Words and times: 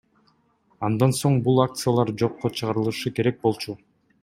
Андан 0.87 1.13
соң 1.17 1.35
бул 1.49 1.61
акциялар 1.65 2.13
жокко 2.23 2.51
чыгарылышы 2.61 3.13
керек 3.21 3.39
болчу. 3.47 3.79